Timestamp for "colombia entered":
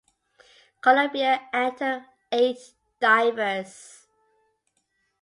0.81-2.03